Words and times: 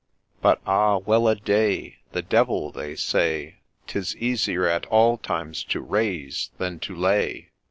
But 0.41 0.59
ah, 0.65 0.97
well 0.97 1.27
a 1.27 1.35
day 1.35 1.81
I 1.85 1.93
The 2.13 2.21
Devil, 2.23 2.71
they 2.71 2.95
say, 2.95 3.57
'Tis 3.85 4.15
easier 4.17 4.65
at 4.67 4.87
all 4.87 5.19
times 5.19 5.63
to 5.65 5.79
raise 5.79 6.49
than 6.57 6.79
to 6.79 6.95
lay. 6.95 7.51